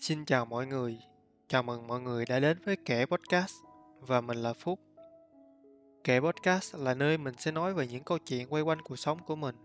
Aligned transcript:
Xin 0.00 0.24
chào 0.24 0.44
mọi 0.44 0.66
người, 0.66 0.98
chào 1.48 1.62
mừng 1.62 1.86
mọi 1.86 2.00
người 2.00 2.24
đã 2.28 2.40
đến 2.40 2.58
với 2.64 2.76
Kẻ 2.76 3.06
Podcast 3.06 3.54
và 4.00 4.20
mình 4.20 4.36
là 4.36 4.52
Phúc. 4.52 4.80
Kẻ 6.04 6.20
Podcast 6.20 6.74
là 6.74 6.94
nơi 6.94 7.18
mình 7.18 7.34
sẽ 7.38 7.50
nói 7.50 7.74
về 7.74 7.86
những 7.86 8.04
câu 8.04 8.18
chuyện 8.18 8.48
quay 8.48 8.62
quanh 8.62 8.82
cuộc 8.82 8.96
sống 8.96 9.18
của 9.26 9.36
mình, 9.36 9.56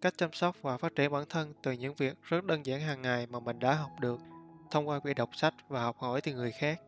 cách 0.00 0.14
chăm 0.16 0.32
sóc 0.32 0.56
và 0.62 0.76
phát 0.76 0.94
triển 0.94 1.12
bản 1.12 1.24
thân 1.28 1.52
từ 1.62 1.72
những 1.72 1.94
việc 1.94 2.22
rất 2.22 2.44
đơn 2.44 2.66
giản 2.66 2.80
hàng 2.80 3.02
ngày 3.02 3.26
mà 3.26 3.40
mình 3.40 3.58
đã 3.58 3.74
học 3.74 3.90
được 4.00 4.20
thông 4.70 4.88
qua 4.88 5.00
việc 5.04 5.16
đọc 5.16 5.30
sách 5.36 5.54
và 5.68 5.82
học 5.82 5.96
hỏi 5.98 6.20
từ 6.20 6.34
người 6.34 6.52
khác. 6.52 6.80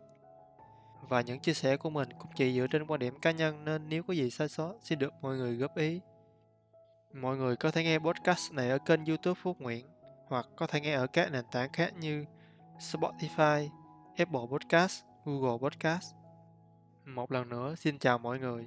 Và 1.08 1.20
những 1.20 1.40
chia 1.40 1.54
sẻ 1.54 1.76
của 1.76 1.90
mình 1.90 2.08
cũng 2.18 2.30
chỉ 2.36 2.54
dựa 2.54 2.66
trên 2.66 2.86
quan 2.86 3.00
điểm 3.00 3.18
cá 3.20 3.30
nhân 3.30 3.64
nên 3.64 3.88
nếu 3.88 4.02
có 4.02 4.14
gì 4.14 4.30
sai 4.30 4.48
sót 4.48 4.74
xin 4.82 4.98
được 4.98 5.12
mọi 5.22 5.36
người 5.36 5.56
góp 5.56 5.76
ý. 5.76 6.00
Mọi 7.12 7.36
người 7.36 7.56
có 7.56 7.70
thể 7.70 7.84
nghe 7.84 7.98
podcast 7.98 8.52
này 8.52 8.70
ở 8.70 8.78
kênh 8.78 9.04
YouTube 9.04 9.40
Phúc 9.42 9.56
Nguyễn 9.60 9.86
hoặc 10.26 10.46
có 10.56 10.66
thể 10.66 10.80
nghe 10.80 10.92
ở 10.92 11.06
các 11.06 11.32
nền 11.32 11.44
tảng 11.52 11.72
khác 11.72 11.94
như 12.00 12.24
Spotify, 12.92 13.68
Apple 14.16 14.40
Podcast, 14.50 15.04
Google 15.24 15.58
Podcast. 15.58 16.14
Một 17.04 17.32
lần 17.32 17.48
nữa 17.48 17.74
xin 17.74 17.98
chào 17.98 18.18
mọi 18.18 18.38
người. 18.38 18.66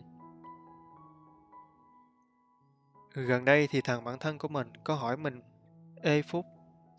Gần 3.13 3.45
đây 3.45 3.67
thì 3.71 3.81
thằng 3.81 4.03
bản 4.03 4.19
thân 4.19 4.37
của 4.37 4.47
mình 4.47 4.67
có 4.83 4.95
hỏi 4.95 5.17
mình 5.17 5.41
Ê 6.01 6.21
Phúc, 6.21 6.45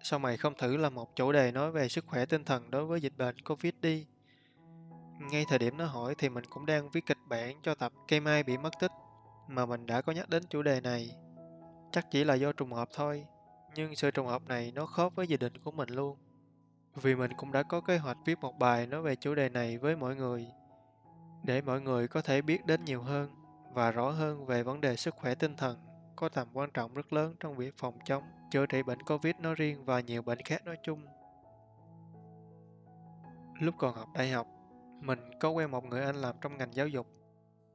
sao 0.02 0.18
mày 0.18 0.36
không 0.36 0.54
thử 0.58 0.76
làm 0.76 0.94
một 0.94 1.16
chủ 1.16 1.32
đề 1.32 1.52
nói 1.52 1.70
về 1.70 1.88
sức 1.88 2.06
khỏe 2.06 2.26
tinh 2.26 2.44
thần 2.44 2.70
đối 2.70 2.84
với 2.84 3.00
dịch 3.00 3.16
bệnh 3.18 3.40
Covid 3.40 3.72
đi? 3.80 4.06
Ngay 5.20 5.44
thời 5.48 5.58
điểm 5.58 5.76
nó 5.76 5.86
hỏi 5.86 6.14
thì 6.18 6.28
mình 6.28 6.44
cũng 6.50 6.66
đang 6.66 6.90
viết 6.90 7.06
kịch 7.06 7.18
bản 7.28 7.56
cho 7.62 7.74
tập 7.74 7.92
Cây 8.08 8.20
Mai 8.20 8.42
bị 8.42 8.56
mất 8.56 8.72
tích 8.80 8.92
mà 9.48 9.66
mình 9.66 9.86
đã 9.86 10.00
có 10.00 10.12
nhắc 10.12 10.28
đến 10.28 10.42
chủ 10.50 10.62
đề 10.62 10.80
này. 10.80 11.10
Chắc 11.92 12.10
chỉ 12.10 12.24
là 12.24 12.34
do 12.34 12.52
trùng 12.52 12.72
hợp 12.72 12.88
thôi, 12.94 13.26
nhưng 13.74 13.96
sự 13.96 14.10
trùng 14.10 14.26
hợp 14.26 14.42
này 14.48 14.72
nó 14.74 14.86
khớp 14.86 15.14
với 15.14 15.26
dự 15.26 15.36
định 15.36 15.58
của 15.64 15.70
mình 15.70 15.88
luôn 15.88 16.16
vì 16.94 17.14
mình 17.14 17.30
cũng 17.36 17.52
đã 17.52 17.62
có 17.62 17.80
kế 17.80 17.98
hoạch 17.98 18.16
viết 18.24 18.38
một 18.40 18.58
bài 18.58 18.86
nói 18.86 19.02
về 19.02 19.16
chủ 19.16 19.34
đề 19.34 19.48
này 19.48 19.78
với 19.78 19.96
mọi 19.96 20.16
người, 20.16 20.46
để 21.42 21.60
mọi 21.60 21.80
người 21.80 22.08
có 22.08 22.22
thể 22.22 22.42
biết 22.42 22.66
đến 22.66 22.84
nhiều 22.84 23.02
hơn 23.02 23.30
và 23.72 23.90
rõ 23.90 24.10
hơn 24.10 24.46
về 24.46 24.62
vấn 24.62 24.80
đề 24.80 24.96
sức 24.96 25.14
khỏe 25.14 25.34
tinh 25.34 25.56
thần 25.56 25.78
có 26.16 26.28
tầm 26.28 26.48
quan 26.52 26.70
trọng 26.70 26.94
rất 26.94 27.12
lớn 27.12 27.34
trong 27.40 27.56
việc 27.56 27.74
phòng 27.78 27.98
chống 28.04 28.22
chữa 28.50 28.66
trị 28.66 28.82
bệnh 28.82 29.02
covid 29.02 29.34
nói 29.40 29.54
riêng 29.54 29.84
và 29.84 30.00
nhiều 30.00 30.22
bệnh 30.22 30.38
khác 30.44 30.64
nói 30.64 30.76
chung. 30.82 31.06
Lúc 33.60 33.74
còn 33.78 33.94
học 33.94 34.08
đại 34.14 34.30
học, 34.30 34.46
mình 35.00 35.30
có 35.40 35.50
quen 35.50 35.70
một 35.70 35.84
người 35.84 36.04
anh 36.04 36.16
làm 36.16 36.34
trong 36.40 36.56
ngành 36.56 36.74
giáo 36.74 36.88
dục. 36.88 37.06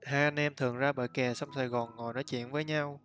Hai 0.06 0.23
anh 0.23 0.39
em 0.39 0.56
thường 0.56 0.78
ra 0.78 0.94
bờ 0.94 1.08
kè 1.14 1.34
sông 1.34 1.50
sài 1.56 1.67
gòn 1.67 1.95
ngồi 1.95 2.14
nói 2.14 2.23
chuyện 2.23 2.52
với 2.52 2.66
nhau. 2.66 3.00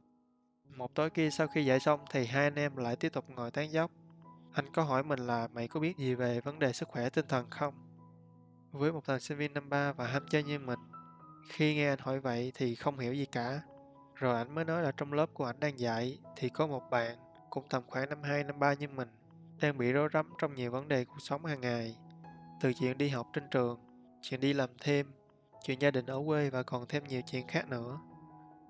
Một 0.77 0.95
tối 0.95 1.11
kia 1.11 1.31
sau 1.31 1.47
khi 1.47 1.65
dạy 1.65 1.81
xong 1.81 2.01
thì 2.11 2.27
hai 2.27 2.45
anh 2.45 2.55
em 2.55 2.77
lại 2.77 2.97
tiếp 2.97 3.09
tục 3.09 3.25
ngồi 3.29 3.51
tán 3.51 3.71
dóc 3.71 3.91
anh 4.59 4.73
có 4.73 4.83
hỏi 4.83 5.03
mình 5.03 5.19
là 5.19 5.49
mày 5.53 5.69
có 5.69 5.81
biết 5.81 5.97
gì 5.97 6.15
về 6.15 6.41
vấn 6.41 6.59
đề 6.59 6.73
sức 6.73 6.89
khỏe 6.89 7.11
tinh 7.11 7.25
thần 7.29 7.51
không? 7.51 7.75
Với 8.73 8.93
một 8.93 9.05
thằng 9.05 9.21
sinh 9.21 9.39
viên 9.39 9.55
năm 9.55 9.71
ba 9.71 9.93
và 9.93 10.07
ham 10.07 10.27
chơi 10.31 10.43
như 10.43 10.59
mình, 10.59 10.79
khi 11.49 11.75
nghe 11.75 11.89
anh 11.89 11.99
hỏi 11.99 12.21
vậy 12.21 12.53
thì 12.55 12.75
không 12.75 12.99
hiểu 12.99 13.15
gì 13.15 13.27
cả. 13.27 13.61
Rồi 14.15 14.37
anh 14.37 14.55
mới 14.55 14.65
nói 14.65 14.83
là 14.83 14.93
trong 14.93 15.13
lớp 15.13 15.27
của 15.35 15.45
anh 15.45 15.61
đang 15.61 15.79
dạy 15.79 16.19
thì 16.37 16.49
có 16.49 16.67
một 16.67 16.91
bạn 16.91 17.19
cũng 17.51 17.69
tầm 17.71 17.83
khoảng 17.87 18.09
năm 18.09 18.23
2, 18.23 18.45
năm 18.45 18.59
3 18.59 18.75
như 18.75 18.89
mình 18.89 19.09
đang 19.61 19.79
bị 19.79 19.93
rối 19.93 20.09
rắm 20.13 20.33
trong 20.39 20.55
nhiều 20.55 20.71
vấn 20.71 20.89
đề 20.89 21.05
cuộc 21.05 21.21
sống 21.21 21.45
hàng 21.45 21.61
ngày. 21.61 21.97
Từ 22.61 22.73
chuyện 22.73 22.99
đi 22.99 23.09
học 23.09 23.27
trên 23.33 23.45
trường, 23.51 23.79
chuyện 24.23 24.41
đi 24.41 24.53
làm 24.53 24.71
thêm, 24.81 25.13
chuyện 25.63 25.79
gia 25.79 25.91
đình 25.91 26.07
ở 26.07 26.23
quê 26.27 26.51
và 26.51 26.63
còn 26.63 26.87
thêm 26.89 27.05
nhiều 27.05 27.21
chuyện 27.27 27.47
khác 27.47 27.69
nữa. 27.69 27.99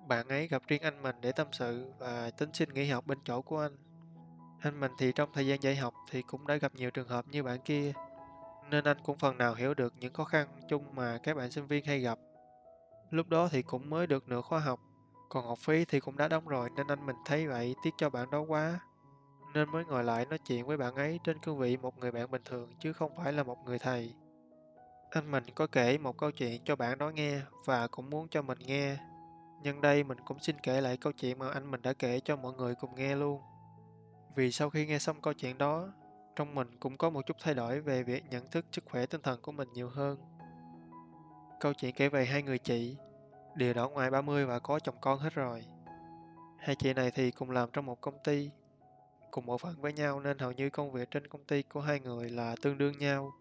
Bạn 0.07 0.27
ấy 0.27 0.47
gặp 0.47 0.61
riêng 0.67 0.81
anh 0.81 1.01
mình 1.01 1.15
để 1.21 1.31
tâm 1.31 1.47
sự 1.51 1.91
và 1.99 2.31
tính 2.37 2.49
xin 2.53 2.73
nghỉ 2.73 2.85
học 2.85 3.07
bên 3.07 3.17
chỗ 3.23 3.41
của 3.41 3.59
anh. 3.59 3.88
Anh 4.61 4.79
mình 4.79 4.91
thì 4.97 5.11
trong 5.11 5.29
thời 5.33 5.47
gian 5.47 5.63
dạy 5.63 5.75
học 5.75 5.93
thì 6.09 6.21
cũng 6.21 6.47
đã 6.47 6.55
gặp 6.55 6.75
nhiều 6.75 6.91
trường 6.91 7.07
hợp 7.07 7.25
như 7.27 7.43
bạn 7.43 7.59
kia, 7.65 7.93
nên 8.69 8.83
anh 8.83 8.97
cũng 9.03 9.17
phần 9.17 9.37
nào 9.37 9.53
hiểu 9.53 9.73
được 9.73 9.93
những 9.99 10.13
khó 10.13 10.23
khăn 10.23 10.47
chung 10.69 10.85
mà 10.95 11.17
các 11.23 11.37
bạn 11.37 11.51
sinh 11.51 11.67
viên 11.67 11.85
hay 11.85 11.99
gặp. 11.99 12.19
Lúc 13.09 13.29
đó 13.29 13.47
thì 13.51 13.61
cũng 13.61 13.89
mới 13.89 14.07
được 14.07 14.29
nửa 14.29 14.41
khóa 14.41 14.59
học, 14.59 14.79
còn 15.29 15.45
học 15.45 15.59
phí 15.59 15.85
thì 15.85 15.99
cũng 15.99 16.17
đã 16.17 16.27
đóng 16.27 16.47
rồi 16.47 16.69
nên 16.75 16.87
anh 16.87 17.05
mình 17.05 17.15
thấy 17.25 17.47
vậy 17.47 17.75
tiếc 17.83 17.93
cho 17.97 18.09
bạn 18.09 18.29
đó 18.31 18.39
quá. 18.39 18.79
Nên 19.53 19.71
mới 19.71 19.85
ngồi 19.85 20.03
lại 20.03 20.25
nói 20.25 20.39
chuyện 20.47 20.65
với 20.65 20.77
bạn 20.77 20.95
ấy 20.95 21.19
trên 21.23 21.39
cương 21.39 21.57
vị 21.57 21.77
một 21.77 21.97
người 21.97 22.11
bạn 22.11 22.31
bình 22.31 22.41
thường 22.45 22.73
chứ 22.79 22.93
không 22.93 23.11
phải 23.23 23.33
là 23.33 23.43
một 23.43 23.57
người 23.65 23.79
thầy. 23.79 24.13
Anh 25.09 25.31
mình 25.31 25.43
có 25.55 25.67
kể 25.67 25.97
một 25.97 26.17
câu 26.17 26.31
chuyện 26.31 26.61
cho 26.65 26.75
bạn 26.75 26.97
đó 26.97 27.09
nghe 27.09 27.41
và 27.65 27.87
cũng 27.87 28.09
muốn 28.09 28.27
cho 28.27 28.41
mình 28.41 28.57
nghe. 28.65 28.97
Nhân 29.63 29.81
đây 29.81 30.03
mình 30.03 30.17
cũng 30.25 30.39
xin 30.39 30.55
kể 30.63 30.81
lại 30.81 30.97
câu 30.97 31.13
chuyện 31.13 31.39
mà 31.39 31.49
anh 31.49 31.71
mình 31.71 31.81
đã 31.81 31.93
kể 31.93 32.19
cho 32.19 32.35
mọi 32.35 32.53
người 32.53 32.75
cùng 32.75 32.95
nghe 32.95 33.15
luôn. 33.15 33.41
Vì 34.39 34.51
sau 34.51 34.69
khi 34.69 34.85
nghe 34.85 34.99
xong 34.99 35.21
câu 35.21 35.33
chuyện 35.33 35.57
đó, 35.57 35.87
trong 36.35 36.55
mình 36.55 36.67
cũng 36.79 36.97
có 36.97 37.09
một 37.09 37.25
chút 37.25 37.37
thay 37.39 37.53
đổi 37.53 37.81
về 37.81 38.03
việc 38.03 38.23
nhận 38.29 38.49
thức 38.51 38.65
sức 38.71 38.83
khỏe 38.85 39.05
tinh 39.05 39.21
thần 39.21 39.41
của 39.41 39.51
mình 39.51 39.67
nhiều 39.73 39.89
hơn. 39.89 40.17
Câu 41.59 41.73
chuyện 41.73 41.95
kể 41.95 42.09
về 42.09 42.25
hai 42.25 42.43
người 42.43 42.57
chị, 42.57 42.97
đều 43.55 43.73
đã 43.73 43.83
ngoài 43.83 44.11
30 44.11 44.45
và 44.45 44.59
có 44.59 44.79
chồng 44.79 44.95
con 45.01 45.19
hết 45.19 45.33
rồi. 45.33 45.65
Hai 46.57 46.75
chị 46.75 46.93
này 46.93 47.11
thì 47.11 47.31
cùng 47.31 47.51
làm 47.51 47.69
trong 47.73 47.85
một 47.85 48.01
công 48.01 48.17
ty, 48.23 48.49
cùng 49.31 49.45
bộ 49.45 49.57
phận 49.57 49.81
với 49.81 49.93
nhau 49.93 50.19
nên 50.19 50.39
hầu 50.39 50.51
như 50.51 50.69
công 50.69 50.91
việc 50.91 51.11
trên 51.11 51.27
công 51.27 51.43
ty 51.43 51.63
của 51.63 51.81
hai 51.81 51.99
người 51.99 52.29
là 52.29 52.55
tương 52.61 52.77
đương 52.77 52.97
nhau. 52.99 53.31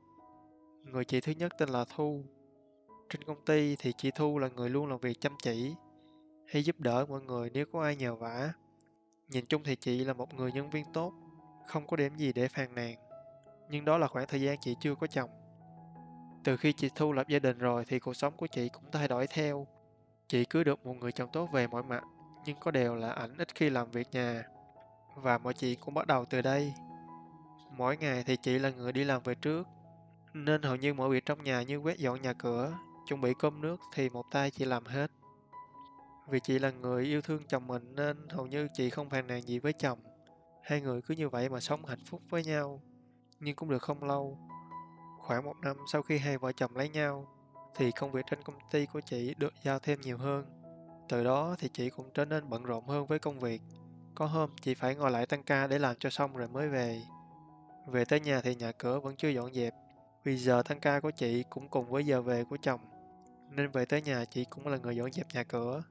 Người 0.82 1.04
chị 1.04 1.20
thứ 1.20 1.32
nhất 1.32 1.52
tên 1.58 1.68
là 1.68 1.84
Thu. 1.96 2.22
Trên 3.10 3.24
công 3.24 3.44
ty 3.44 3.76
thì 3.76 3.92
chị 3.98 4.10
Thu 4.10 4.38
là 4.38 4.48
người 4.48 4.70
luôn 4.70 4.86
làm 4.86 4.98
việc 4.98 5.20
chăm 5.20 5.32
chỉ, 5.42 5.74
hay 6.46 6.64
giúp 6.64 6.80
đỡ 6.80 7.06
mọi 7.08 7.20
người 7.20 7.50
nếu 7.50 7.66
có 7.72 7.82
ai 7.82 7.96
nhờ 7.96 8.14
vả. 8.14 8.52
Nhìn 9.28 9.46
chung 9.46 9.62
thì 9.64 9.76
chị 9.76 10.04
là 10.04 10.12
một 10.12 10.34
người 10.34 10.52
nhân 10.52 10.70
viên 10.70 10.84
tốt, 10.92 11.12
không 11.66 11.86
có 11.86 11.96
điểm 11.96 12.16
gì 12.16 12.32
để 12.32 12.48
phàn 12.48 12.74
nàn. 12.74 12.96
Nhưng 13.70 13.84
đó 13.84 13.98
là 13.98 14.06
khoảng 14.06 14.26
thời 14.26 14.40
gian 14.40 14.58
chị 14.60 14.76
chưa 14.80 14.94
có 14.94 15.06
chồng. 15.06 15.30
Từ 16.44 16.56
khi 16.56 16.72
chị 16.72 16.90
Thu 16.94 17.12
lập 17.12 17.28
gia 17.28 17.38
đình 17.38 17.58
rồi 17.58 17.84
thì 17.88 17.98
cuộc 17.98 18.14
sống 18.14 18.36
của 18.36 18.46
chị 18.46 18.68
cũng 18.68 18.84
thay 18.92 19.08
đổi 19.08 19.26
theo. 19.26 19.66
Chị 20.28 20.44
cưới 20.44 20.64
được 20.64 20.86
một 20.86 20.94
người 20.94 21.12
chồng 21.12 21.28
tốt 21.32 21.48
về 21.52 21.66
mọi 21.66 21.82
mặt, 21.82 22.04
nhưng 22.44 22.56
có 22.60 22.70
điều 22.70 22.94
là 22.94 23.10
ảnh 23.10 23.36
ít 23.38 23.54
khi 23.54 23.70
làm 23.70 23.90
việc 23.90 24.08
nhà. 24.12 24.44
Và 25.14 25.38
mọi 25.38 25.54
chuyện 25.54 25.78
cũng 25.80 25.94
bắt 25.94 26.06
đầu 26.06 26.24
từ 26.24 26.42
đây. 26.42 26.72
Mỗi 27.76 27.96
ngày 27.96 28.24
thì 28.26 28.36
chị 28.36 28.58
là 28.58 28.70
người 28.70 28.92
đi 28.92 29.04
làm 29.04 29.22
về 29.22 29.34
trước, 29.34 29.68
nên 30.34 30.62
hầu 30.62 30.76
như 30.76 30.94
mọi 30.94 31.08
việc 31.08 31.26
trong 31.26 31.44
nhà 31.44 31.62
như 31.62 31.76
quét 31.76 31.98
dọn 31.98 32.22
nhà 32.22 32.32
cửa, 32.32 32.78
chuẩn 33.08 33.20
bị 33.20 33.32
cơm 33.38 33.60
nước 33.60 33.80
thì 33.94 34.10
một 34.10 34.24
tay 34.30 34.50
chị 34.50 34.64
làm 34.64 34.84
hết. 34.84 35.10
Vì 36.30 36.40
chị 36.40 36.58
là 36.58 36.70
người 36.70 37.04
yêu 37.04 37.20
thương 37.22 37.42
chồng 37.48 37.66
mình 37.66 37.94
nên 37.94 38.28
hầu 38.28 38.46
như 38.46 38.68
chị 38.74 38.90
không 38.90 39.10
phàn 39.10 39.26
nàn 39.26 39.42
gì 39.42 39.58
với 39.58 39.72
chồng. 39.72 39.98
Hai 40.62 40.80
người 40.80 41.02
cứ 41.02 41.14
như 41.14 41.28
vậy 41.28 41.48
mà 41.48 41.60
sống 41.60 41.84
hạnh 41.84 42.04
phúc 42.06 42.22
với 42.30 42.44
nhau. 42.44 42.82
Nhưng 43.40 43.56
cũng 43.56 43.70
được 43.70 43.82
không 43.82 44.04
lâu. 44.04 44.38
Khoảng 45.18 45.44
một 45.44 45.54
năm 45.62 45.76
sau 45.92 46.02
khi 46.02 46.18
hai 46.18 46.38
vợ 46.38 46.52
chồng 46.52 46.76
lấy 46.76 46.88
nhau, 46.88 47.28
thì 47.76 47.92
công 47.92 48.12
việc 48.12 48.24
trên 48.30 48.42
công 48.42 48.58
ty 48.70 48.86
của 48.86 49.00
chị 49.00 49.34
được 49.38 49.52
giao 49.62 49.78
thêm 49.78 50.00
nhiều 50.00 50.18
hơn. 50.18 50.44
Từ 51.08 51.24
đó 51.24 51.56
thì 51.58 51.68
chị 51.72 51.90
cũng 51.90 52.10
trở 52.14 52.24
nên 52.24 52.50
bận 52.50 52.62
rộn 52.62 52.86
hơn 52.86 53.06
với 53.06 53.18
công 53.18 53.40
việc. 53.40 53.62
Có 54.14 54.26
hôm 54.26 54.50
chị 54.60 54.74
phải 54.74 54.94
ngồi 54.94 55.10
lại 55.10 55.26
tăng 55.26 55.42
ca 55.42 55.66
để 55.66 55.78
làm 55.78 55.96
cho 55.98 56.10
xong 56.10 56.36
rồi 56.36 56.48
mới 56.48 56.68
về. 56.68 57.02
Về 57.86 58.04
tới 58.04 58.20
nhà 58.20 58.40
thì 58.40 58.54
nhà 58.54 58.72
cửa 58.72 59.00
vẫn 59.00 59.16
chưa 59.16 59.28
dọn 59.28 59.54
dẹp. 59.54 59.74
Vì 60.24 60.36
giờ 60.36 60.62
tăng 60.68 60.80
ca 60.80 61.00
của 61.00 61.10
chị 61.10 61.44
cũng 61.50 61.68
cùng 61.68 61.90
với 61.90 62.06
giờ 62.06 62.22
về 62.22 62.44
của 62.44 62.56
chồng. 62.62 62.80
Nên 63.50 63.70
về 63.70 63.84
tới 63.84 64.02
nhà 64.02 64.24
chị 64.24 64.44
cũng 64.44 64.66
là 64.66 64.76
người 64.76 64.96
dọn 64.96 65.12
dẹp 65.12 65.26
nhà 65.34 65.44
cửa. 65.44 65.82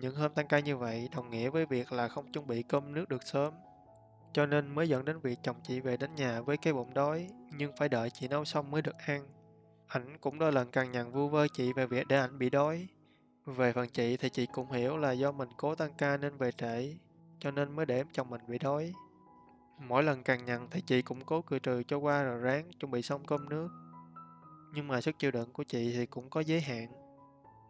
Những 0.00 0.14
hôm 0.14 0.34
tăng 0.34 0.46
ca 0.48 0.58
như 0.58 0.76
vậy 0.76 1.08
đồng 1.16 1.30
nghĩa 1.30 1.50
với 1.50 1.66
việc 1.66 1.92
là 1.92 2.08
không 2.08 2.32
chuẩn 2.32 2.46
bị 2.46 2.62
cơm 2.62 2.94
nước 2.94 3.08
được 3.08 3.22
sớm. 3.22 3.54
Cho 4.32 4.46
nên 4.46 4.74
mới 4.74 4.88
dẫn 4.88 5.04
đến 5.04 5.18
việc 5.18 5.38
chồng 5.42 5.56
chị 5.62 5.80
về 5.80 5.96
đến 5.96 6.14
nhà 6.14 6.40
với 6.40 6.56
cái 6.56 6.72
bụng 6.72 6.94
đói, 6.94 7.28
nhưng 7.56 7.72
phải 7.76 7.88
đợi 7.88 8.10
chị 8.10 8.28
nấu 8.28 8.44
xong 8.44 8.70
mới 8.70 8.82
được 8.82 8.98
ăn. 8.98 9.28
Ảnh 9.86 10.18
cũng 10.20 10.38
đôi 10.38 10.52
lần 10.52 10.70
càng 10.70 10.92
nhằn 10.92 11.12
vu 11.12 11.28
vơ 11.28 11.46
chị 11.48 11.72
về 11.72 11.86
việc 11.86 12.06
để 12.08 12.18
ảnh 12.18 12.38
bị 12.38 12.50
đói. 12.50 12.88
Về 13.46 13.72
phần 13.72 13.88
chị 13.88 14.16
thì 14.16 14.28
chị 14.28 14.46
cũng 14.46 14.70
hiểu 14.70 14.96
là 14.96 15.12
do 15.12 15.32
mình 15.32 15.48
cố 15.56 15.74
tăng 15.74 15.94
ca 15.98 16.16
nên 16.16 16.36
về 16.36 16.52
trễ, 16.52 16.94
cho 17.38 17.50
nên 17.50 17.76
mới 17.76 17.86
để 17.86 18.04
chồng 18.12 18.30
mình 18.30 18.40
bị 18.48 18.58
đói. 18.58 18.92
Mỗi 19.78 20.02
lần 20.02 20.22
càng 20.22 20.44
nhằn 20.44 20.68
thì 20.70 20.80
chị 20.80 21.02
cũng 21.02 21.24
cố 21.24 21.42
cười 21.42 21.60
trừ 21.60 21.82
cho 21.82 21.98
qua 21.98 22.22
rồi 22.22 22.38
ráng 22.38 22.70
chuẩn 22.80 22.90
bị 22.90 23.02
xong 23.02 23.26
cơm 23.26 23.48
nước. 23.48 23.68
Nhưng 24.74 24.88
mà 24.88 25.00
sức 25.00 25.18
chịu 25.18 25.30
đựng 25.30 25.52
của 25.52 25.64
chị 25.64 25.92
thì 25.92 26.06
cũng 26.06 26.30
có 26.30 26.40
giới 26.40 26.60
hạn. 26.60 27.03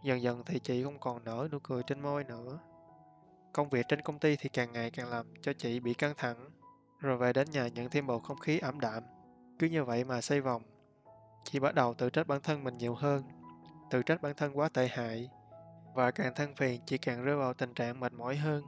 Dần 0.04 0.22
dần 0.22 0.42
thì 0.46 0.58
chị 0.58 0.84
không 0.84 0.98
còn 1.00 1.24
nở 1.24 1.48
nụ 1.52 1.58
cười 1.58 1.82
trên 1.82 2.00
môi 2.00 2.24
nữa. 2.24 2.58
Công 3.52 3.68
việc 3.68 3.86
trên 3.88 4.00
công 4.00 4.18
ty 4.18 4.36
thì 4.36 4.48
càng 4.48 4.72
ngày 4.72 4.90
càng 4.90 5.08
làm 5.08 5.34
cho 5.42 5.52
chị 5.52 5.80
bị 5.80 5.94
căng 5.94 6.14
thẳng, 6.16 6.50
rồi 7.00 7.16
về 7.16 7.32
đến 7.32 7.50
nhà 7.50 7.68
nhận 7.68 7.90
thêm 7.90 8.06
bầu 8.06 8.20
không 8.20 8.38
khí 8.38 8.58
ẩm 8.58 8.80
đạm. 8.80 9.02
Cứ 9.58 9.66
như 9.66 9.84
vậy 9.84 10.04
mà 10.04 10.20
xoay 10.20 10.40
vòng. 10.40 10.62
Chị 11.44 11.58
bắt 11.58 11.74
đầu 11.74 11.94
tự 11.94 12.10
trách 12.10 12.26
bản 12.26 12.40
thân 12.42 12.64
mình 12.64 12.78
nhiều 12.78 12.94
hơn, 12.94 13.22
tự 13.90 14.02
trách 14.02 14.22
bản 14.22 14.34
thân 14.36 14.58
quá 14.58 14.68
tệ 14.68 14.88
hại, 14.88 15.30
và 15.94 16.10
càng 16.10 16.34
than 16.34 16.54
phiền 16.54 16.80
chị 16.86 16.98
càng 16.98 17.24
rơi 17.24 17.36
vào 17.36 17.54
tình 17.54 17.74
trạng 17.74 18.00
mệt 18.00 18.12
mỏi 18.12 18.36
hơn. 18.36 18.64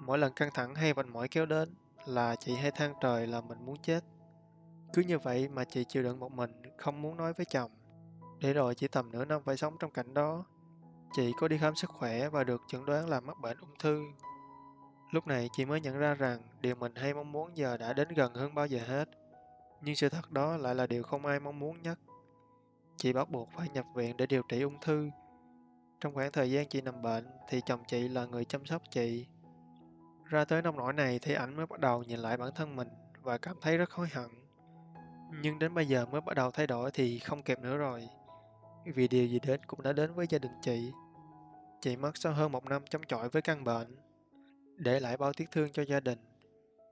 Mỗi 0.00 0.18
lần 0.18 0.32
căng 0.32 0.50
thẳng 0.54 0.74
hay 0.74 0.94
mệt 0.94 1.06
mỏi 1.06 1.28
kéo 1.28 1.46
đến 1.46 1.74
là 2.06 2.36
chị 2.36 2.54
hay 2.54 2.70
than 2.70 2.94
trời 3.00 3.26
là 3.26 3.40
mình 3.40 3.66
muốn 3.66 3.76
chết. 3.82 4.04
Cứ 4.92 5.02
như 5.02 5.18
vậy 5.18 5.48
mà 5.48 5.64
chị 5.64 5.84
chịu 5.84 6.02
đựng 6.02 6.20
một 6.20 6.32
mình, 6.32 6.62
không 6.76 7.02
muốn 7.02 7.16
nói 7.16 7.32
với 7.32 7.46
chồng. 7.46 7.70
Để 8.40 8.52
rồi 8.52 8.74
chỉ 8.74 8.88
tầm 8.88 9.12
nửa 9.12 9.24
năm 9.24 9.42
phải 9.44 9.56
sống 9.56 9.76
trong 9.80 9.90
cảnh 9.90 10.14
đó. 10.14 10.44
Chị 11.12 11.32
có 11.40 11.48
đi 11.48 11.58
khám 11.58 11.74
sức 11.74 11.90
khỏe 11.90 12.28
và 12.28 12.44
được 12.44 12.62
chẩn 12.68 12.86
đoán 12.86 13.08
là 13.08 13.20
mắc 13.20 13.36
bệnh 13.40 13.58
ung 13.60 13.78
thư. 13.78 14.02
Lúc 15.10 15.26
này 15.26 15.48
chị 15.52 15.64
mới 15.64 15.80
nhận 15.80 15.98
ra 15.98 16.14
rằng 16.14 16.40
điều 16.60 16.74
mình 16.74 16.94
hay 16.94 17.14
mong 17.14 17.32
muốn 17.32 17.56
giờ 17.56 17.76
đã 17.76 17.92
đến 17.92 18.08
gần 18.08 18.34
hơn 18.34 18.54
bao 18.54 18.66
giờ 18.66 18.80
hết. 18.86 19.08
Nhưng 19.82 19.96
sự 19.96 20.08
thật 20.08 20.30
đó 20.30 20.56
lại 20.56 20.74
là 20.74 20.86
điều 20.86 21.02
không 21.02 21.26
ai 21.26 21.40
mong 21.40 21.58
muốn 21.58 21.82
nhất. 21.82 21.98
Chị 22.96 23.12
bắt 23.12 23.30
buộc 23.30 23.48
phải 23.56 23.68
nhập 23.68 23.84
viện 23.94 24.16
để 24.16 24.26
điều 24.26 24.42
trị 24.48 24.62
ung 24.62 24.80
thư. 24.80 25.10
Trong 26.00 26.14
khoảng 26.14 26.32
thời 26.32 26.50
gian 26.50 26.68
chị 26.68 26.80
nằm 26.80 27.02
bệnh 27.02 27.26
thì 27.48 27.60
chồng 27.66 27.80
chị 27.86 28.08
là 28.08 28.26
người 28.26 28.44
chăm 28.44 28.66
sóc 28.66 28.82
chị. 28.90 29.26
Ra 30.24 30.44
tới 30.44 30.62
nông 30.62 30.76
nỗi 30.76 30.92
này 30.92 31.18
thì 31.18 31.34
ảnh 31.34 31.56
mới 31.56 31.66
bắt 31.66 31.80
đầu 31.80 32.02
nhìn 32.02 32.18
lại 32.18 32.36
bản 32.36 32.50
thân 32.54 32.76
mình 32.76 32.88
và 33.22 33.38
cảm 33.38 33.56
thấy 33.60 33.76
rất 33.76 33.90
hối 33.90 34.08
hận. 34.12 34.30
Nhưng 35.42 35.58
đến 35.58 35.74
bây 35.74 35.86
giờ 35.86 36.06
mới 36.06 36.20
bắt 36.20 36.36
đầu 36.36 36.50
thay 36.50 36.66
đổi 36.66 36.90
thì 36.90 37.18
không 37.18 37.42
kịp 37.42 37.58
nữa 37.58 37.76
rồi. 37.76 38.08
Vì 38.94 39.08
điều 39.08 39.26
gì 39.26 39.40
đến 39.46 39.60
cũng 39.66 39.82
đã 39.82 39.92
đến 39.92 40.14
với 40.14 40.26
gia 40.30 40.38
đình 40.38 40.52
chị. 40.62 40.92
Chị 41.80 41.96
mất 41.96 42.16
sau 42.16 42.32
hơn 42.32 42.52
một 42.52 42.64
năm 42.64 42.82
chống 42.90 43.02
chọi 43.08 43.28
với 43.28 43.42
căn 43.42 43.64
bệnh, 43.64 43.96
để 44.76 45.00
lại 45.00 45.16
bao 45.16 45.32
tiếc 45.32 45.50
thương 45.50 45.72
cho 45.72 45.82
gia 45.82 46.00
đình, 46.00 46.18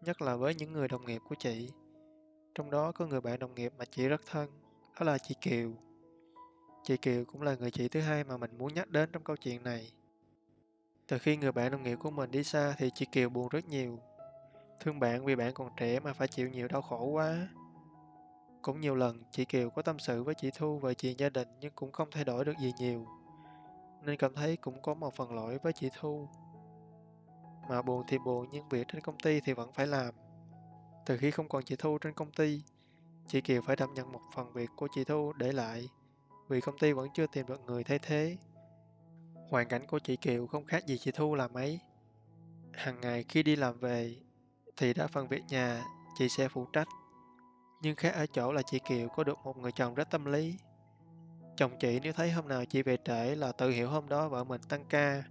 nhất 0.04 0.22
là 0.22 0.36
với 0.36 0.54
những 0.54 0.72
người 0.72 0.88
đồng 0.88 1.06
nghiệp 1.06 1.22
của 1.28 1.34
chị. 1.34 1.70
Trong 2.54 2.70
đó 2.70 2.92
có 2.92 3.06
người 3.06 3.20
bạn 3.20 3.38
đồng 3.38 3.54
nghiệp 3.54 3.72
mà 3.78 3.84
chị 3.84 4.08
rất 4.08 4.20
thân, 4.30 4.50
đó 5.00 5.06
là 5.06 5.18
chị 5.18 5.34
Kiều. 5.40 5.72
Chị 6.84 6.96
Kiều 6.96 7.24
cũng 7.24 7.42
là 7.42 7.54
người 7.54 7.70
chị 7.70 7.88
thứ 7.88 8.00
hai 8.00 8.24
mà 8.24 8.36
mình 8.36 8.58
muốn 8.58 8.74
nhắc 8.74 8.88
đến 8.90 9.08
trong 9.12 9.24
câu 9.24 9.36
chuyện 9.36 9.62
này. 9.62 9.92
Từ 11.06 11.18
khi 11.18 11.36
người 11.36 11.52
bạn 11.52 11.70
đồng 11.72 11.82
nghiệp 11.82 11.96
của 11.96 12.10
mình 12.10 12.30
đi 12.30 12.44
xa 12.44 12.74
thì 12.78 12.90
chị 12.94 13.06
Kiều 13.12 13.28
buồn 13.28 13.48
rất 13.48 13.68
nhiều. 13.68 13.98
Thương 14.80 15.00
bạn 15.00 15.24
vì 15.24 15.36
bạn 15.36 15.54
còn 15.54 15.70
trẻ 15.76 16.00
mà 16.00 16.12
phải 16.12 16.28
chịu 16.28 16.48
nhiều 16.48 16.68
đau 16.68 16.82
khổ 16.82 17.04
quá. 17.04 17.48
Cũng 18.66 18.80
nhiều 18.80 18.94
lần 18.94 19.22
chị 19.30 19.44
Kiều 19.44 19.70
có 19.70 19.82
tâm 19.82 19.98
sự 19.98 20.22
với 20.22 20.34
chị 20.34 20.50
Thu 20.58 20.78
về 20.78 20.94
chuyện 20.94 21.18
gia 21.18 21.28
đình 21.28 21.48
nhưng 21.60 21.72
cũng 21.74 21.92
không 21.92 22.08
thay 22.10 22.24
đổi 22.24 22.44
được 22.44 22.58
gì 22.60 22.72
nhiều. 22.78 23.06
Nên 24.02 24.16
cảm 24.16 24.34
thấy 24.34 24.56
cũng 24.56 24.82
có 24.82 24.94
một 24.94 25.14
phần 25.14 25.32
lỗi 25.32 25.58
với 25.62 25.72
chị 25.72 25.88
Thu. 26.00 26.28
Mà 27.68 27.82
buồn 27.82 28.04
thì 28.08 28.18
buồn 28.18 28.48
nhưng 28.52 28.68
việc 28.68 28.88
trên 28.88 29.02
công 29.02 29.18
ty 29.18 29.40
thì 29.40 29.52
vẫn 29.52 29.72
phải 29.72 29.86
làm. 29.86 30.14
Từ 31.06 31.16
khi 31.16 31.30
không 31.30 31.48
còn 31.48 31.64
chị 31.64 31.76
Thu 31.78 31.98
trên 31.98 32.12
công 32.14 32.32
ty, 32.32 32.62
chị 33.28 33.40
Kiều 33.40 33.62
phải 33.62 33.76
đảm 33.76 33.94
nhận 33.94 34.12
một 34.12 34.20
phần 34.34 34.52
việc 34.52 34.70
của 34.76 34.88
chị 34.94 35.04
Thu 35.04 35.32
để 35.32 35.52
lại 35.52 35.88
vì 36.48 36.60
công 36.60 36.78
ty 36.78 36.92
vẫn 36.92 37.08
chưa 37.14 37.26
tìm 37.26 37.46
được 37.46 37.60
người 37.66 37.84
thay 37.84 37.98
thế. 37.98 38.36
Hoàn 39.50 39.68
cảnh 39.68 39.86
của 39.86 39.98
chị 39.98 40.16
Kiều 40.16 40.46
không 40.46 40.64
khác 40.64 40.86
gì 40.86 40.98
chị 40.98 41.10
Thu 41.10 41.34
là 41.34 41.48
mấy. 41.48 41.80
Hàng 42.72 43.00
ngày 43.00 43.24
khi 43.28 43.42
đi 43.42 43.56
làm 43.56 43.78
về 43.78 44.16
thì 44.76 44.94
đã 44.94 45.06
phần 45.06 45.28
việc 45.28 45.42
nhà 45.48 45.84
chị 46.18 46.28
sẽ 46.28 46.48
phụ 46.48 46.66
trách. 46.72 46.88
Nhưng 47.86 47.96
khác 47.96 48.14
ở 48.14 48.26
chỗ 48.26 48.52
là 48.52 48.62
chị 48.62 48.78
Kiều 48.78 49.08
có 49.08 49.24
được 49.24 49.38
một 49.44 49.56
người 49.56 49.72
chồng 49.72 49.94
rất 49.94 50.10
tâm 50.10 50.24
lý. 50.24 50.54
Chồng 51.56 51.78
chị 51.80 52.00
nếu 52.02 52.12
thấy 52.12 52.30
hôm 52.30 52.48
nào 52.48 52.64
chị 52.64 52.82
về 52.82 52.96
trễ 53.04 53.34
là 53.34 53.52
tự 53.52 53.70
hiểu 53.70 53.88
hôm 53.88 54.08
đó 54.08 54.28
vợ 54.28 54.44
mình 54.44 54.60
tăng 54.68 54.84
ca. 54.88 55.22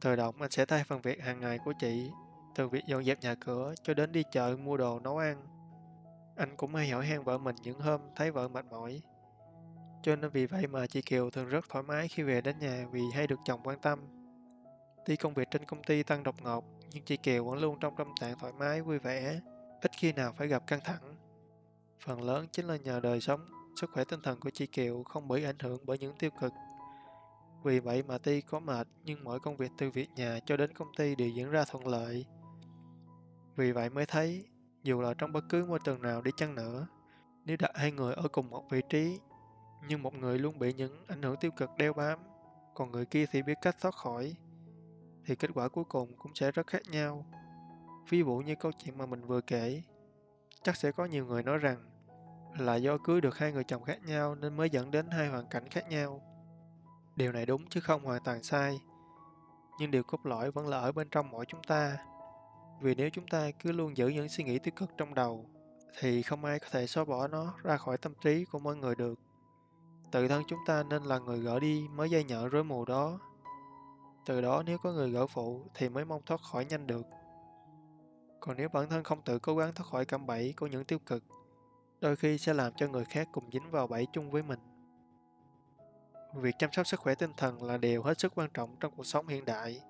Tự 0.00 0.16
động 0.16 0.34
anh 0.40 0.50
sẽ 0.50 0.66
thay 0.66 0.84
phần 0.84 1.00
việc 1.00 1.22
hàng 1.22 1.40
ngày 1.40 1.58
của 1.64 1.72
chị, 1.80 2.10
từ 2.54 2.68
việc 2.68 2.84
dọn 2.86 3.04
dẹp 3.04 3.20
nhà 3.20 3.34
cửa 3.34 3.74
cho 3.82 3.94
đến 3.94 4.12
đi 4.12 4.22
chợ 4.32 4.56
mua 4.56 4.76
đồ 4.76 5.00
nấu 5.00 5.18
ăn. 5.18 5.46
Anh 6.36 6.56
cũng 6.56 6.74
hay 6.74 6.88
hỏi 6.88 7.06
han 7.06 7.24
vợ 7.24 7.38
mình 7.38 7.56
những 7.62 7.80
hôm 7.80 8.00
thấy 8.16 8.30
vợ 8.30 8.48
mệt 8.48 8.64
mỏi. 8.70 9.00
Cho 10.02 10.16
nên 10.16 10.30
vì 10.30 10.46
vậy 10.46 10.66
mà 10.66 10.86
chị 10.86 11.02
Kiều 11.02 11.30
thường 11.30 11.48
rất 11.48 11.64
thoải 11.68 11.82
mái 11.82 12.08
khi 12.08 12.22
về 12.22 12.40
đến 12.40 12.58
nhà 12.58 12.86
vì 12.90 13.02
hay 13.14 13.26
được 13.26 13.38
chồng 13.44 13.60
quan 13.64 13.78
tâm. 13.78 13.98
Tuy 15.06 15.16
công 15.16 15.34
việc 15.34 15.48
trên 15.50 15.64
công 15.64 15.82
ty 15.82 16.02
tăng 16.02 16.22
đột 16.22 16.42
ngột, 16.42 16.64
nhưng 16.90 17.04
chị 17.04 17.16
Kiều 17.16 17.44
vẫn 17.44 17.58
luôn 17.58 17.78
trong 17.80 17.96
tâm 17.96 18.08
trạng 18.20 18.38
thoải 18.38 18.52
mái, 18.52 18.82
vui 18.82 18.98
vẻ, 18.98 19.40
ít 19.82 19.90
khi 19.98 20.12
nào 20.12 20.32
phải 20.32 20.48
gặp 20.48 20.66
căng 20.66 20.80
thẳng. 20.84 21.29
Phần 22.04 22.22
lớn 22.22 22.46
chính 22.52 22.66
là 22.66 22.76
nhờ 22.76 23.00
đời 23.00 23.20
sống, 23.20 23.40
sức 23.76 23.90
khỏe 23.92 24.04
tinh 24.04 24.20
thần 24.22 24.40
của 24.40 24.50
chị 24.50 24.66
Kiều 24.66 25.02
không 25.02 25.28
bị 25.28 25.44
ảnh 25.44 25.58
hưởng 25.58 25.86
bởi 25.86 25.98
những 25.98 26.16
tiêu 26.18 26.30
cực. 26.40 26.52
Vì 27.64 27.80
vậy 27.80 28.02
mà 28.02 28.18
tuy 28.18 28.40
có 28.40 28.60
mệt, 28.60 28.88
nhưng 29.04 29.24
mọi 29.24 29.40
công 29.40 29.56
việc 29.56 29.72
từ 29.78 29.90
việc 29.90 30.08
nhà 30.16 30.38
cho 30.46 30.56
đến 30.56 30.72
công 30.74 30.88
ty 30.96 31.14
đều 31.14 31.28
diễn 31.28 31.50
ra 31.50 31.64
thuận 31.70 31.86
lợi. 31.86 32.26
Vì 33.56 33.72
vậy 33.72 33.90
mới 33.90 34.06
thấy, 34.06 34.44
dù 34.82 35.00
là 35.00 35.14
trong 35.14 35.32
bất 35.32 35.44
cứ 35.48 35.64
môi 35.64 35.78
trường 35.84 36.02
nào 36.02 36.22
đi 36.22 36.30
chăng 36.36 36.54
nữa, 36.54 36.86
nếu 37.44 37.56
đặt 37.60 37.70
hai 37.74 37.92
người 37.92 38.14
ở 38.14 38.28
cùng 38.28 38.50
một 38.50 38.64
vị 38.70 38.80
trí 38.88 39.18
nhưng 39.88 40.02
một 40.02 40.14
người 40.14 40.38
luôn 40.38 40.58
bị 40.58 40.72
những 40.72 41.04
ảnh 41.08 41.22
hưởng 41.22 41.36
tiêu 41.36 41.50
cực 41.50 41.70
đeo 41.76 41.92
bám, 41.92 42.18
còn 42.74 42.90
người 42.90 43.06
kia 43.06 43.26
thì 43.32 43.42
biết 43.42 43.54
cách 43.62 43.76
thoát 43.80 43.94
khỏi, 43.94 44.36
thì 45.26 45.36
kết 45.36 45.50
quả 45.54 45.68
cuối 45.68 45.84
cùng 45.84 46.16
cũng 46.16 46.34
sẽ 46.34 46.50
rất 46.50 46.66
khác 46.66 46.82
nhau. 46.90 47.26
Ví 48.08 48.18
dụ 48.18 48.42
như 48.46 48.54
câu 48.54 48.72
chuyện 48.78 48.98
mà 48.98 49.06
mình 49.06 49.26
vừa 49.26 49.40
kể, 49.40 49.82
chắc 50.62 50.76
sẽ 50.76 50.92
có 50.92 51.04
nhiều 51.04 51.26
người 51.26 51.42
nói 51.42 51.58
rằng 51.58 51.90
là 52.58 52.76
do 52.76 52.98
cưới 52.98 53.20
được 53.20 53.38
hai 53.38 53.52
người 53.52 53.64
chồng 53.64 53.82
khác 53.82 53.98
nhau 54.06 54.34
nên 54.34 54.56
mới 54.56 54.70
dẫn 54.70 54.90
đến 54.90 55.10
hai 55.10 55.28
hoàn 55.28 55.46
cảnh 55.46 55.68
khác 55.68 55.88
nhau. 55.88 56.22
Điều 57.16 57.32
này 57.32 57.46
đúng 57.46 57.66
chứ 57.68 57.80
không 57.80 58.04
hoàn 58.04 58.22
toàn 58.24 58.42
sai. 58.42 58.80
Nhưng 59.78 59.90
điều 59.90 60.02
cốt 60.02 60.26
lõi 60.26 60.50
vẫn 60.50 60.68
là 60.68 60.78
ở 60.80 60.92
bên 60.92 61.08
trong 61.10 61.30
mỗi 61.30 61.44
chúng 61.46 61.62
ta. 61.62 61.98
Vì 62.80 62.94
nếu 62.94 63.10
chúng 63.10 63.26
ta 63.26 63.50
cứ 63.50 63.72
luôn 63.72 63.96
giữ 63.96 64.08
những 64.08 64.28
suy 64.28 64.44
nghĩ 64.44 64.58
tiêu 64.58 64.72
cực 64.76 64.90
trong 64.96 65.14
đầu, 65.14 65.46
thì 65.98 66.22
không 66.22 66.44
ai 66.44 66.58
có 66.58 66.66
thể 66.70 66.86
xóa 66.86 67.04
bỏ 67.04 67.28
nó 67.28 67.54
ra 67.62 67.76
khỏi 67.76 67.98
tâm 67.98 68.14
trí 68.22 68.44
của 68.44 68.58
mọi 68.58 68.76
người 68.76 68.94
được. 68.94 69.18
Tự 70.10 70.28
thân 70.28 70.42
chúng 70.48 70.58
ta 70.66 70.82
nên 70.82 71.02
là 71.02 71.18
người 71.18 71.38
gỡ 71.40 71.60
đi 71.60 71.88
mới 71.94 72.10
dây 72.10 72.24
nhợ 72.24 72.48
rối 72.48 72.64
mù 72.64 72.84
đó. 72.84 73.18
Từ 74.26 74.40
đó 74.40 74.62
nếu 74.66 74.78
có 74.78 74.92
người 74.92 75.10
gỡ 75.10 75.26
phụ 75.26 75.66
thì 75.74 75.88
mới 75.88 76.04
mong 76.04 76.22
thoát 76.26 76.40
khỏi 76.40 76.64
nhanh 76.64 76.86
được. 76.86 77.06
Còn 78.40 78.56
nếu 78.56 78.68
bản 78.68 78.88
thân 78.88 79.04
không 79.04 79.22
tự 79.22 79.38
cố 79.38 79.56
gắng 79.56 79.74
thoát 79.74 79.86
khỏi 79.86 80.04
cạm 80.04 80.26
bẫy 80.26 80.54
của 80.56 80.66
những 80.66 80.84
tiêu 80.84 80.98
cực, 80.98 81.24
đôi 82.00 82.16
khi 82.16 82.38
sẽ 82.38 82.54
làm 82.54 82.72
cho 82.76 82.88
người 82.88 83.04
khác 83.04 83.28
cùng 83.32 83.50
dính 83.52 83.70
vào 83.70 83.86
bẫy 83.86 84.06
chung 84.12 84.30
với 84.30 84.42
mình. 84.42 84.58
Việc 86.34 86.54
chăm 86.58 86.72
sóc 86.72 86.86
sức 86.86 87.00
khỏe 87.00 87.14
tinh 87.14 87.32
thần 87.36 87.62
là 87.62 87.76
điều 87.76 88.02
hết 88.02 88.20
sức 88.20 88.32
quan 88.34 88.50
trọng 88.54 88.76
trong 88.80 88.92
cuộc 88.96 89.06
sống 89.06 89.28
hiện 89.28 89.44
đại, 89.44 89.80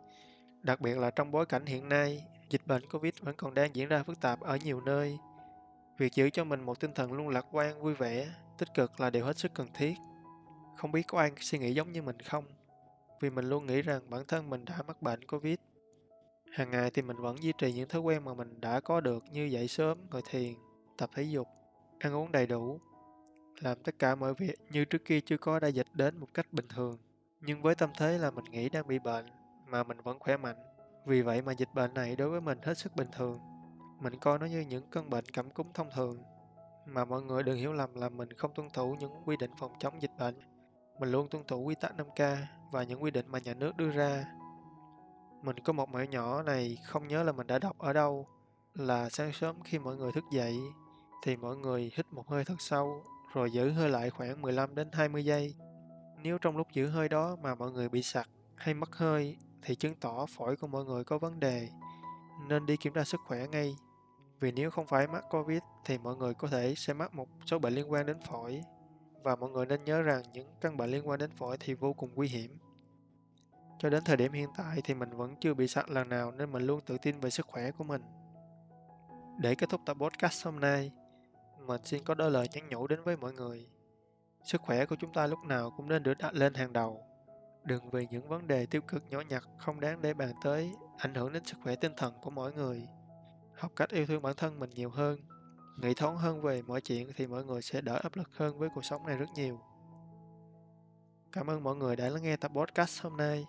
đặc 0.62 0.80
biệt 0.80 0.98
là 0.98 1.10
trong 1.10 1.30
bối 1.30 1.46
cảnh 1.46 1.66
hiện 1.66 1.88
nay, 1.88 2.24
dịch 2.50 2.66
bệnh 2.66 2.90
Covid 2.90 3.14
vẫn 3.20 3.34
còn 3.36 3.54
đang 3.54 3.76
diễn 3.76 3.88
ra 3.88 4.02
phức 4.02 4.20
tạp 4.20 4.40
ở 4.40 4.56
nhiều 4.56 4.80
nơi. 4.80 5.18
Việc 5.98 6.14
giữ 6.14 6.30
cho 6.30 6.44
mình 6.44 6.62
một 6.62 6.80
tinh 6.80 6.94
thần 6.94 7.12
luôn 7.12 7.28
lạc 7.28 7.46
quan, 7.52 7.82
vui 7.82 7.94
vẻ, 7.94 8.28
tích 8.58 8.68
cực 8.74 9.00
là 9.00 9.10
điều 9.10 9.24
hết 9.24 9.38
sức 9.38 9.54
cần 9.54 9.68
thiết. 9.74 9.94
Không 10.76 10.92
biết 10.92 11.02
có 11.06 11.18
ai 11.18 11.30
suy 11.40 11.58
nghĩ 11.58 11.74
giống 11.74 11.92
như 11.92 12.02
mình 12.02 12.20
không? 12.20 12.44
Vì 13.20 13.30
mình 13.30 13.48
luôn 13.48 13.66
nghĩ 13.66 13.82
rằng 13.82 14.10
bản 14.10 14.22
thân 14.28 14.50
mình 14.50 14.64
đã 14.64 14.82
mắc 14.86 15.02
bệnh 15.02 15.24
Covid. 15.24 15.56
Hàng 16.50 16.70
ngày 16.70 16.90
thì 16.90 17.02
mình 17.02 17.16
vẫn 17.16 17.42
duy 17.42 17.52
trì 17.58 17.72
những 17.72 17.88
thói 17.88 18.00
quen 18.00 18.24
mà 18.24 18.34
mình 18.34 18.60
đã 18.60 18.80
có 18.80 19.00
được 19.00 19.24
như 19.32 19.44
dậy 19.44 19.68
sớm, 19.68 19.98
ngồi 20.10 20.22
thiền, 20.30 20.54
tập 20.96 21.10
thể 21.14 21.22
dục, 21.22 21.48
ăn 21.98 22.14
uống 22.14 22.32
đầy 22.32 22.46
đủ, 22.46 22.80
làm 23.60 23.78
tất 23.82 23.98
cả 23.98 24.14
mọi 24.14 24.34
việc 24.34 24.54
như 24.70 24.84
trước 24.84 25.04
kia 25.04 25.20
chưa 25.20 25.36
có 25.36 25.60
đại 25.60 25.72
dịch 25.72 25.86
đến 25.92 26.18
một 26.18 26.28
cách 26.34 26.52
bình 26.52 26.68
thường. 26.68 26.98
Nhưng 27.40 27.62
với 27.62 27.74
tâm 27.74 27.90
thế 27.98 28.18
là 28.18 28.30
mình 28.30 28.44
nghĩ 28.44 28.68
đang 28.68 28.86
bị 28.86 28.98
bệnh 28.98 29.26
mà 29.66 29.82
mình 29.82 30.00
vẫn 30.00 30.18
khỏe 30.18 30.36
mạnh. 30.36 30.56
Vì 31.06 31.22
vậy 31.22 31.42
mà 31.42 31.52
dịch 31.52 31.68
bệnh 31.74 31.94
này 31.94 32.16
đối 32.16 32.28
với 32.28 32.40
mình 32.40 32.58
hết 32.62 32.78
sức 32.78 32.96
bình 32.96 33.08
thường. 33.12 33.38
Mình 34.00 34.18
coi 34.18 34.38
nó 34.38 34.46
như 34.46 34.60
những 34.60 34.90
cơn 34.90 35.10
bệnh 35.10 35.24
cảm 35.24 35.50
cúm 35.50 35.66
thông 35.74 35.88
thường. 35.94 36.22
Mà 36.86 37.04
mọi 37.04 37.22
người 37.22 37.42
đừng 37.42 37.56
hiểu 37.56 37.72
lầm 37.72 37.94
là 37.94 38.08
mình 38.08 38.32
không 38.32 38.54
tuân 38.54 38.70
thủ 38.70 38.96
những 39.00 39.12
quy 39.24 39.36
định 39.36 39.50
phòng 39.58 39.72
chống 39.78 40.02
dịch 40.02 40.10
bệnh. 40.18 40.34
Mình 41.00 41.12
luôn 41.12 41.28
tuân 41.28 41.44
thủ 41.44 41.62
quy 41.62 41.74
tắc 41.74 41.96
5K 41.96 42.36
và 42.72 42.82
những 42.82 43.02
quy 43.02 43.10
định 43.10 43.26
mà 43.28 43.38
nhà 43.38 43.54
nước 43.54 43.76
đưa 43.76 43.90
ra. 43.90 44.24
Mình 45.42 45.56
có 45.64 45.72
một 45.72 45.88
mẹo 45.88 46.04
nhỏ 46.04 46.42
này, 46.42 46.78
không 46.86 47.08
nhớ 47.08 47.22
là 47.22 47.32
mình 47.32 47.46
đã 47.46 47.58
đọc 47.58 47.78
ở 47.78 47.92
đâu, 47.92 48.26
là 48.74 49.08
sáng 49.08 49.32
sớm 49.32 49.62
khi 49.64 49.78
mọi 49.78 49.96
người 49.96 50.12
thức 50.12 50.24
dậy 50.32 50.58
thì 51.22 51.36
mọi 51.36 51.56
người 51.56 51.92
hít 51.94 52.06
một 52.12 52.28
hơi 52.28 52.44
thật 52.44 52.54
sâu, 52.58 53.04
rồi 53.34 53.50
giữ 53.50 53.70
hơi 53.70 53.90
lại 53.90 54.10
khoảng 54.10 54.42
15 54.42 54.74
đến 54.74 54.88
20 54.92 55.24
giây. 55.24 55.54
Nếu 56.22 56.38
trong 56.38 56.56
lúc 56.56 56.66
giữ 56.72 56.86
hơi 56.86 57.08
đó 57.08 57.36
mà 57.42 57.54
mọi 57.54 57.70
người 57.70 57.88
bị 57.88 58.02
sặc 58.02 58.28
hay 58.56 58.74
mất 58.74 58.96
hơi 58.96 59.36
thì 59.62 59.74
chứng 59.74 59.94
tỏ 59.94 60.26
phổi 60.26 60.56
của 60.56 60.66
mọi 60.66 60.84
người 60.84 61.04
có 61.04 61.18
vấn 61.18 61.40
đề, 61.40 61.68
nên 62.48 62.66
đi 62.66 62.76
kiểm 62.76 62.92
tra 62.92 63.04
sức 63.04 63.20
khỏe 63.26 63.46
ngay. 63.46 63.76
Vì 64.40 64.52
nếu 64.52 64.70
không 64.70 64.86
phải 64.86 65.06
mắc 65.06 65.24
Covid 65.30 65.62
thì 65.84 65.98
mọi 65.98 66.16
người 66.16 66.34
có 66.34 66.48
thể 66.48 66.74
sẽ 66.76 66.94
mắc 66.94 67.14
một 67.14 67.28
số 67.46 67.58
bệnh 67.58 67.74
liên 67.74 67.92
quan 67.92 68.06
đến 68.06 68.16
phổi, 68.30 68.60
và 69.22 69.36
mọi 69.36 69.50
người 69.50 69.66
nên 69.66 69.84
nhớ 69.84 70.02
rằng 70.02 70.22
những 70.32 70.48
căn 70.60 70.76
bệnh 70.76 70.90
liên 70.90 71.08
quan 71.08 71.18
đến 71.18 71.30
phổi 71.30 71.56
thì 71.60 71.74
vô 71.74 71.92
cùng 71.92 72.10
nguy 72.14 72.28
hiểm. 72.28 72.58
Cho 73.82 73.90
đến 73.90 74.04
thời 74.04 74.16
điểm 74.16 74.32
hiện 74.32 74.48
tại 74.56 74.80
thì 74.84 74.94
mình 74.94 75.10
vẫn 75.10 75.34
chưa 75.40 75.54
bị 75.54 75.68
sặc 75.68 75.90
lần 75.90 76.08
nào 76.08 76.32
nên 76.32 76.52
mình 76.52 76.62
luôn 76.62 76.80
tự 76.80 76.98
tin 76.98 77.20
về 77.20 77.30
sức 77.30 77.46
khỏe 77.46 77.70
của 77.70 77.84
mình. 77.84 78.02
Để 79.38 79.54
kết 79.54 79.68
thúc 79.70 79.80
tập 79.86 79.96
podcast 80.00 80.44
hôm 80.44 80.60
nay, 80.60 80.92
mình 81.66 81.80
xin 81.84 82.04
có 82.04 82.14
đôi 82.14 82.30
lời 82.30 82.48
nhắn 82.52 82.68
nhủ 82.68 82.86
đến 82.86 83.02
với 83.04 83.16
mọi 83.16 83.32
người. 83.32 83.68
Sức 84.44 84.60
khỏe 84.60 84.86
của 84.86 84.96
chúng 84.96 85.12
ta 85.12 85.26
lúc 85.26 85.38
nào 85.44 85.70
cũng 85.76 85.88
nên 85.88 86.02
được 86.02 86.18
đặt 86.18 86.34
lên 86.34 86.54
hàng 86.54 86.72
đầu. 86.72 87.04
Đừng 87.64 87.90
vì 87.90 88.06
những 88.10 88.28
vấn 88.28 88.46
đề 88.46 88.66
tiêu 88.66 88.82
cực 88.82 89.02
nhỏ 89.10 89.20
nhặt 89.28 89.44
không 89.58 89.80
đáng 89.80 90.02
để 90.02 90.14
bàn 90.14 90.32
tới 90.44 90.72
ảnh 90.98 91.14
hưởng 91.14 91.32
đến 91.32 91.44
sức 91.44 91.56
khỏe 91.62 91.76
tinh 91.76 91.92
thần 91.96 92.14
của 92.22 92.30
mỗi 92.30 92.52
người. 92.52 92.88
Học 93.54 93.72
cách 93.76 93.90
yêu 93.90 94.06
thương 94.06 94.22
bản 94.22 94.36
thân 94.36 94.58
mình 94.58 94.70
nhiều 94.70 94.90
hơn, 94.90 95.20
nghĩ 95.82 95.94
thoáng 95.94 96.16
hơn 96.16 96.42
về 96.42 96.62
mọi 96.62 96.80
chuyện 96.80 97.10
thì 97.16 97.26
mọi 97.26 97.44
người 97.44 97.62
sẽ 97.62 97.80
đỡ 97.80 98.00
áp 98.02 98.16
lực 98.16 98.28
hơn 98.36 98.58
với 98.58 98.68
cuộc 98.74 98.84
sống 98.84 99.06
này 99.06 99.16
rất 99.16 99.28
nhiều. 99.34 99.60
Cảm 101.32 101.50
ơn 101.50 101.62
mọi 101.62 101.76
người 101.76 101.96
đã 101.96 102.08
lắng 102.08 102.22
nghe 102.22 102.36
tập 102.36 102.52
podcast 102.54 103.02
hôm 103.02 103.16
nay. 103.16 103.46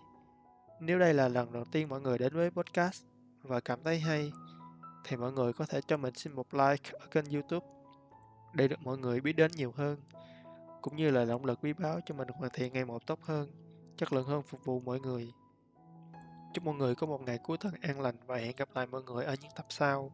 Nếu 0.84 1.00
đây 1.00 1.14
là 1.14 1.28
lần 1.28 1.52
đầu 1.52 1.64
tiên 1.66 1.90
mọi 1.90 2.02
người 2.02 2.18
đến 2.18 2.34
với 2.34 2.50
podcast 2.50 3.04
và 3.44 3.60
cảm 3.60 3.80
thấy 3.84 4.00
hay, 4.00 4.32
thì 5.04 5.18
mọi 5.18 5.32
người 5.32 5.54
có 5.54 5.66
thể 5.66 5.82
cho 5.88 5.98
mình 5.98 6.14
xin 6.16 6.34
một 6.34 6.54
like 6.54 6.92
ở 7.00 7.08
kênh 7.12 7.26
youtube 7.34 7.66
để 8.54 8.68
được 8.68 8.80
mọi 8.84 8.98
người 8.98 9.22
biết 9.22 9.34
đến 9.34 9.52
nhiều 9.56 9.74
hơn, 9.76 10.00
cũng 10.82 10.96
như 10.96 11.12
là 11.12 11.26
động 11.26 11.46
lực 11.46 11.60
quý 11.62 11.74
báu 11.74 12.00
cho 12.06 12.16
mình 12.16 12.28
hoàn 12.28 12.52
thiện 12.54 12.74
ngày 12.74 12.86
một 12.86 13.06
tốt 13.06 13.20
hơn, 13.22 13.52
chất 13.98 14.14
lượng 14.14 14.28
hơn 14.28 14.42
phục 14.44 14.66
vụ 14.66 14.80
mọi 14.80 15.00
người. 15.00 15.32
Chúc 16.54 16.64
mọi 16.66 16.76
người 16.76 16.96
có 16.96 17.08
một 17.08 17.22
ngày 17.22 17.40
cuối 17.44 17.58
tuần 17.58 17.74
an 17.82 18.02
lành 18.02 18.16
và 18.26 18.38
hẹn 18.38 18.56
gặp 18.56 18.70
lại 18.76 18.88
mọi 18.88 19.04
người 19.04 19.26
ở 19.26 19.36
những 19.42 19.52
tập 19.56 19.66
sau. 19.70 20.12